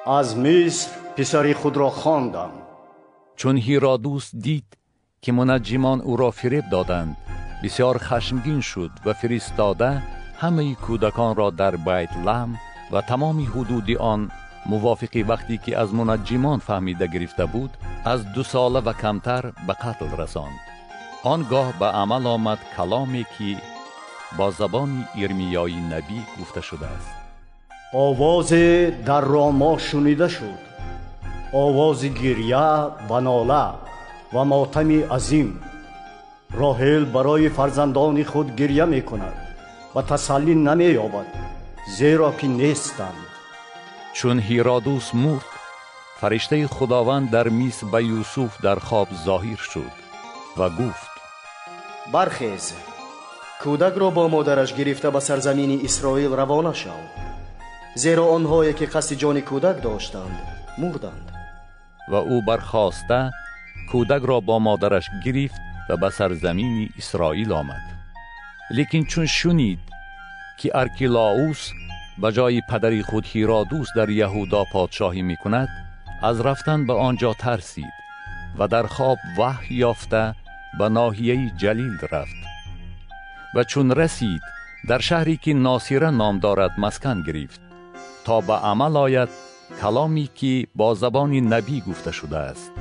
از 0.05 0.37
مصر 0.37 0.91
پسری 1.17 1.53
خود 1.53 1.77
را 1.77 1.89
خواندم. 1.89 2.51
چون 3.35 3.57
هیرادوس 3.57 4.35
دید 4.35 4.77
که 5.21 5.31
بسیار 7.63 7.97
خشمگین 7.97 8.61
شد 8.61 8.91
و 9.05 9.13
فرستاده 9.13 10.03
همه 10.37 10.75
کودکان 10.75 11.35
را 11.35 11.49
در 11.49 11.75
بیت 11.75 12.17
لم 12.25 12.55
و 12.91 13.01
تمام 13.01 13.47
حدود 13.55 13.97
آن 13.97 14.31
موافقی 14.65 15.23
وقتی 15.23 15.57
که 15.57 15.77
از 15.77 15.93
منجمان 15.93 16.59
فهمیده 16.59 17.07
گرفته 17.07 17.45
بود 17.45 17.77
از 18.05 18.33
دو 18.33 18.43
ساله 18.43 18.79
و 18.79 18.93
کمتر 18.93 19.41
به 19.41 19.73
قتل 19.73 20.17
رساند. 20.17 20.59
آنگاه 21.23 21.79
به 21.79 21.85
عمل 21.85 22.27
آمد 22.27 22.59
کلامی 22.77 23.25
که 23.37 23.57
با 24.37 24.51
زبان 24.51 25.07
ایرمیای 25.15 25.75
نبی 25.75 26.21
گفته 26.41 26.61
شده 26.61 26.85
است. 26.85 27.09
آواز 27.93 28.49
در 29.05 29.21
راما 29.21 29.77
شنیده 29.77 30.27
شد. 30.27 30.71
آواز 31.53 32.05
گریه 32.05 32.57
و 33.09 33.19
ناله 33.21 33.73
و 34.33 34.45
ماتم 34.45 35.13
عظیم. 35.13 35.59
راهل 36.53 37.05
برای 37.05 37.49
فرزندان 37.49 38.23
خود 38.23 38.55
گریه 38.55 38.85
می 38.85 39.01
کند 39.01 39.33
و 39.95 40.01
تسلی 40.01 40.55
نمی 40.55 40.83
یابد 40.83 41.25
زیرا 41.97 42.31
که 42.31 42.47
نیستند. 42.47 43.27
چون 44.13 44.39
هیرادوس 44.39 45.15
مرد 45.15 45.45
فرشته 46.17 46.67
خداوند 46.67 47.31
در 47.31 47.49
میس 47.49 47.83
به 47.83 48.03
یوسف 48.03 48.61
در 48.61 48.75
خواب 48.75 49.07
ظاهر 49.25 49.55
شد 49.55 49.91
و 50.57 50.69
گفت 50.69 51.11
برخیز 52.13 52.73
کودک 53.63 53.93
را 53.93 54.09
با 54.09 54.27
مادرش 54.27 54.73
گرفته 54.73 55.09
به 55.09 55.19
سرزمین 55.19 55.81
اسرائیل 55.83 56.31
روانه 56.31 56.73
شو. 56.73 56.89
زیرا 57.95 58.25
آنهایی 58.25 58.73
که 58.73 58.85
قصد 58.85 59.15
جان 59.15 59.41
کودک 59.41 59.83
داشتند 59.83 60.39
مردند. 60.77 61.31
و 62.09 62.15
او 62.15 62.41
برخواسته 62.47 63.31
کودک 63.91 64.21
را 64.25 64.39
با 64.39 64.59
مادرش 64.59 65.09
گرفت 65.25 65.70
و 65.89 65.97
به 65.97 66.09
سرزمین 66.09 66.89
اسرائیل 66.97 67.51
آمد. 67.51 67.81
لیکن 68.71 69.03
چون 69.03 69.25
شنید 69.25 69.79
که 70.57 70.77
ارکیلاوس 70.77 71.71
به 72.17 72.31
جای 72.31 72.61
پدری 72.69 73.03
خود 73.03 73.25
هیرادوس 73.25 73.87
در 73.95 74.09
یهودا 74.09 74.63
پادشاهی 74.63 75.21
می 75.21 75.37
کند 75.37 75.69
از 76.23 76.41
رفتن 76.41 76.87
به 76.87 76.93
آنجا 76.93 77.33
ترسید 77.33 77.93
و 78.57 78.67
در 78.67 78.83
خواب 78.83 79.17
وحی 79.37 79.75
یافته 79.75 80.35
به 80.79 80.89
ناحیه 80.89 81.51
جلیل 81.57 81.97
رفت. 82.11 82.35
و 83.55 83.63
چون 83.63 83.91
رسید 83.91 84.41
در 84.87 84.99
شهری 84.99 85.37
که 85.37 85.53
ناصیره 85.53 86.09
نام 86.09 86.39
دارد 86.39 86.71
مسکن 86.79 87.23
گرفت 87.23 87.61
تا 88.25 88.41
به 88.41 88.53
عمل 88.53 88.97
آید 88.97 89.29
کلامی 89.81 90.29
که 90.35 90.67
با 90.75 90.93
زبان 90.93 91.33
نبی 91.33 91.81
گفته 91.81 92.11
شده 92.11 92.37
است 92.37 92.71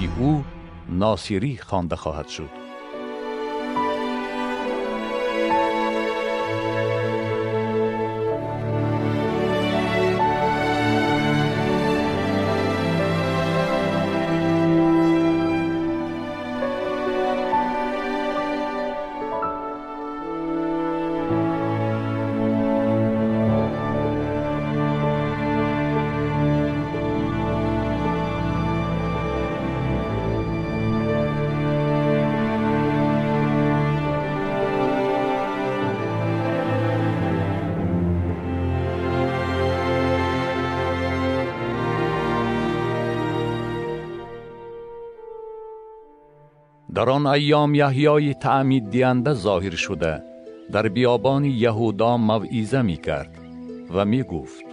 که 0.00 0.08
او 0.18 0.44
ناصیری 0.88 1.56
خوانده 1.56 1.96
خواهد 1.96 2.28
شد. 2.28 2.61
در 46.94 47.10
آن 47.10 47.26
ایام 47.26 47.74
یحیای 47.74 48.34
تعمید 48.34 48.90
دیانده 48.90 49.34
ظاهر 49.34 49.74
شده 49.74 50.22
در 50.72 50.88
بیابان 50.88 51.44
یهودا 51.44 52.16
موعیزه 52.16 52.82
می 52.82 52.96
کرد 52.96 53.30
و 53.94 54.04
می 54.04 54.22
گفت 54.22 54.64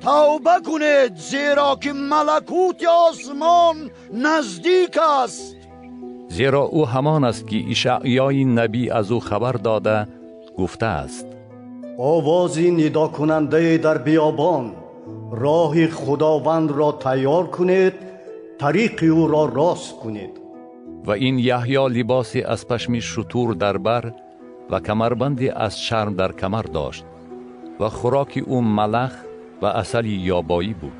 توبه 0.00 0.50
کنید 0.66 1.16
زیرا 1.16 1.78
که 1.80 1.92
ملکوت 1.92 2.84
آسمان 3.10 3.90
نزدیک 4.12 4.98
است 5.22 5.56
زیرا 6.28 6.60
او 6.60 6.86
همان 6.86 7.24
است 7.24 7.46
که 7.46 7.56
اشعیای 7.70 8.44
نبی 8.44 8.90
از 8.90 9.12
او 9.12 9.20
خبر 9.20 9.52
داده 9.52 10.08
گفته 10.58 10.86
است 10.86 11.26
آوازی 11.98 12.70
ندا 12.70 13.08
کننده 13.08 13.78
در 13.78 13.98
بیابان 13.98 14.72
راه 15.32 15.86
خداوند 15.86 16.70
را 16.70 16.98
و 21.06 21.10
این 21.10 21.38
یحیی 21.38 21.88
لباسی 21.88 22.42
از 22.42 22.68
پشم 22.68 23.00
شطور 23.00 23.54
در 23.54 23.76
بر 23.76 24.12
و 24.70 24.80
کمربندی 24.80 25.50
از 25.50 25.80
شرم 25.80 26.14
در 26.14 26.32
کمر 26.32 26.62
داشت 26.62 27.04
و 27.80 27.88
خوراک 27.88 28.42
او 28.46 28.60
ملخ 28.60 29.12
و 29.62 29.66
اصل 29.66 30.06
یابایی 30.06 30.74
بود. 30.74 30.92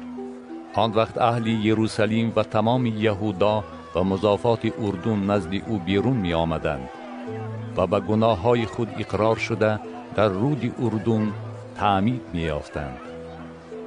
آن 0.75 0.93
وقت 0.93 1.19
اهل 1.19 1.47
یروشلیم 1.47 2.33
و 2.37 2.43
تمام 2.43 2.87
یهودا 2.87 3.65
و 3.95 4.05
مضافات 4.05 4.73
اردون 4.83 5.31
نزد 5.31 5.55
او 5.67 5.79
بیرون 5.79 6.17
می 6.17 6.35
آمدند 6.35 6.88
و 7.77 7.87
به 7.87 8.01
گناه 8.01 8.41
های 8.41 8.67
خود 8.67 8.88
اقرار 8.99 9.37
شده 9.37 9.81
در 10.15 10.29
رود 10.29 10.75
اردون 10.83 11.33
تعمید 11.77 12.23
می 12.33 12.41
یافتند 12.41 12.99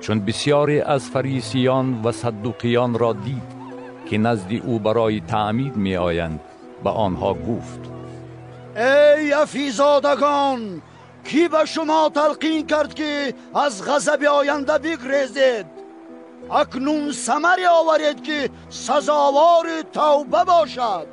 چون 0.01 0.19
بسیاری 0.19 0.81
از 0.81 1.09
فریسیان 1.09 2.01
و 2.03 2.11
صدوقیان 2.11 2.99
را 2.99 3.13
دید 3.13 3.54
که 4.05 4.17
نزد 4.17 4.53
او 4.65 4.79
برای 4.79 5.21
تعمید 5.21 5.75
می 5.75 5.97
آیند 5.97 6.39
به 6.83 6.89
آنها 6.89 7.33
گفت 7.33 7.79
ای 8.75 9.33
افیزادگان 9.33 10.81
کی 11.23 11.47
به 11.47 11.65
شما 11.65 12.11
تلقین 12.15 12.67
کرد 12.67 12.93
که 12.93 13.33
از 13.55 13.85
غضب 13.85 14.23
آینده 14.23 14.77
بگریزید؟ 14.77 15.65
اکنون 16.51 17.11
سمری 17.11 17.65
آورید 17.65 18.23
که 18.23 18.49
سزاوار 18.69 19.65
توبه 19.93 20.43
باشد 20.43 21.07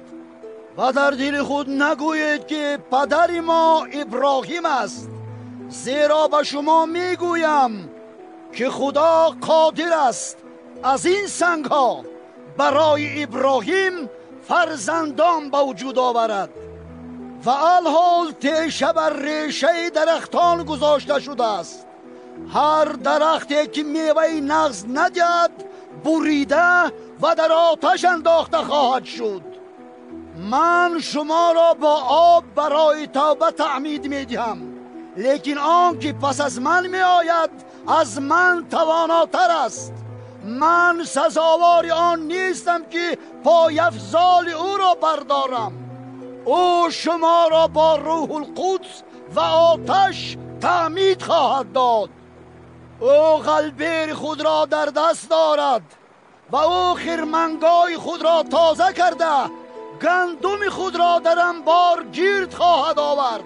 و 0.79 0.93
در 0.93 1.11
دل 1.11 1.43
خود 1.43 1.71
نگویید 1.71 2.47
که 2.47 2.79
پدر 2.91 3.41
ما 3.41 3.87
ابراهیم 3.93 4.67
است. 4.67 5.09
زیرا 5.69 6.29
به 6.29 6.43
شما 6.43 6.87
می‌گویم 6.87 7.91
که 8.53 8.71
خدا 8.71 9.35
قادر 9.41 9.93
است 10.09 10.37
از 10.83 11.07
این 11.07 11.27
سنگ 11.27 11.65
ها 11.65 12.05
برای 12.57 13.23
ابراهیم 13.23 14.11
فرزندان 14.49 15.51
به 15.51 15.59
وجود 15.59 15.99
آورد 15.99 16.51
و 17.45 17.51
الحال 17.51 18.33
تیشه 18.41 18.93
بر 18.93 19.13
ریشه 19.13 19.91
درختان 19.91 20.65
گذاشته 20.65 21.21
شده 21.21 21.45
است. 21.45 21.87
هر 22.55 22.85
درختی 22.85 23.67
که 23.67 23.83
میوه 23.83 24.41
نغز 24.43 24.85
ندید 24.95 25.51
بریده 26.05 26.85
و 27.23 27.35
در 27.37 27.53
آتش 27.53 28.05
انداخته 28.05 28.57
خواهد 28.57 29.05
شد. 29.05 29.43
من 30.51 30.99
شما 31.01 31.53
را 31.53 31.75
با 31.75 31.95
آب 32.09 32.45
برای 32.55 33.07
توبه 33.07 33.51
تعمید 33.51 34.07
می 34.07 34.25
دهم 34.25 34.73
لیکن 35.17 35.59
آن 35.59 35.99
که 35.99 36.13
پس 36.13 36.41
از 36.41 36.61
من 36.61 36.87
می 36.87 36.99
آید 37.01 37.51
از 37.89 38.21
من 38.21 38.67
تواناتر 38.71 39.51
است. 39.51 39.93
من 40.45 41.05
سزاوار 41.05 41.91
آن 41.91 42.21
نیستم 42.21 42.85
که 42.85 43.19
پای 43.45 43.79
افزال 43.81 44.49
او 44.49 44.77
را 44.77 44.95
بردارم. 44.95 45.73
او 46.45 46.91
شما 46.91 47.49
را 47.51 47.67
با 47.67 47.97
روح 47.97 48.33
القدس 48.33 49.03
و 49.35 49.41
آتش 49.41 50.37
تعمید 50.61 51.23
خواهد 51.23 51.73
داد. 51.73 52.09
او 53.01 53.37
قلبیر 53.37 54.15
خود 54.15 54.41
را 54.41 54.65
در 54.65 54.87
دست 54.87 55.31
دارد 55.31 55.83
و 56.51 56.57
او 56.57 56.95
خرمنگای 56.95 57.97
خود 57.97 58.23
را 58.23 58.43
تازه 58.43 58.93
کرده 58.93 59.51
گندم 60.03 60.71
خود 60.71 60.97
را 60.97 61.19
در 61.19 61.39
انبار 61.39 62.05
گیرد 62.13 62.55
خواهد 62.55 62.99
آورد. 62.99 63.45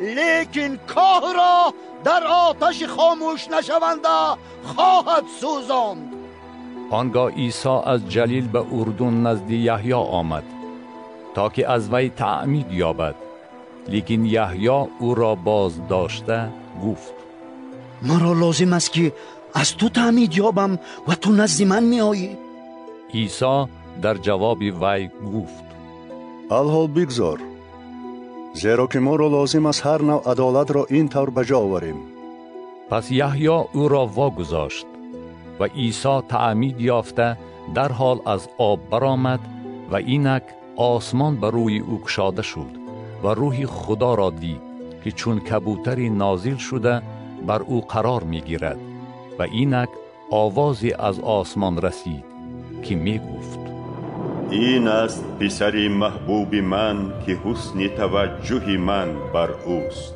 لیکن 0.00 0.76
کاه 0.76 1.32
را 1.32 1.74
در 2.04 2.24
آتش 2.24 2.84
خاموش 2.84 3.48
نشونده 3.48 4.38
خواهد 4.76 5.24
سوزاند. 5.40 6.15
آنگاه 6.90 7.30
عیسی 7.30 7.68
از 7.84 8.08
جلیل 8.08 8.48
به 8.48 8.64
اردون 8.72 9.26
نزد 9.26 9.50
یحیی 9.50 9.92
آمد 9.92 10.44
تا 11.34 11.48
که 11.48 11.70
از 11.70 11.92
وی 11.92 12.08
تعمید 12.08 12.72
یابد. 12.72 13.14
لیکن 13.88 14.24
یحیی 14.24 14.68
او 14.68 15.14
را 15.14 15.34
باز 15.34 15.88
داشته 15.88 16.48
گفت 16.84 17.14
مرا 18.02 18.32
لازم 18.32 18.72
است 18.72 18.92
که 18.92 19.12
از 19.54 19.76
تو 19.76 19.88
تعمید 19.88 20.36
یابم 20.36 20.78
و 21.08 21.14
تو 21.14 21.32
نزد 21.32 21.66
من 21.66 21.82
می 21.82 22.00
آیی 22.00 22.38
عیسی 23.14 23.64
در 24.02 24.14
جواب 24.14 24.58
وی 24.60 25.08
گفت 25.08 25.64
الحال 26.50 26.86
بگذار 26.86 27.38
زیرا 28.54 28.86
که 28.86 28.98
ما 28.98 29.16
را 29.16 29.28
لازم 29.28 29.66
است 29.66 29.86
هر 29.86 30.02
نوع 30.02 30.30
عدالت 30.30 30.70
را 30.70 30.86
این 30.90 31.08
طور 31.08 31.30
بجا 31.30 31.58
آوریم. 31.58 31.96
پس 32.90 33.10
یحیی 33.10 33.46
او 33.48 33.88
را 33.88 34.06
واگذاشت. 34.06 34.86
و 35.60 35.64
عیسی 35.64 36.20
تعمید 36.28 36.80
یافته 36.80 37.36
در 37.74 37.92
حال 37.92 38.20
از 38.26 38.48
آب 38.58 38.90
برآمد 38.90 39.40
و 39.90 39.96
اینک 39.96 40.42
آسمان 40.76 41.36
بر 41.36 41.50
روی 41.50 41.78
او 41.78 42.00
کشاده 42.04 42.42
شد 42.42 42.70
و 43.22 43.28
روح 43.28 43.64
خدا 43.64 44.14
را 44.14 44.30
دید 44.30 44.60
که 45.04 45.12
چون 45.12 45.40
کبوتری 45.40 46.10
نازل 46.10 46.56
شده 46.56 47.02
بر 47.46 47.62
او 47.62 47.80
قرار 47.80 48.22
می 48.22 48.40
گیرد 48.40 48.78
و 49.38 49.42
اینک 49.42 49.88
آوازی 50.30 50.92
از 50.92 51.20
آسمان 51.20 51.82
رسید 51.82 52.24
که 52.82 52.96
می 52.96 53.18
گفت 53.18 53.58
این 54.50 54.88
است 54.88 55.24
پسر 55.40 55.88
محبوب 55.88 56.54
من 56.54 57.12
که 57.26 57.38
حسن 57.44 57.88
توجه 57.88 58.78
من 58.78 59.14
بر 59.34 59.50
اوست. 59.50 60.15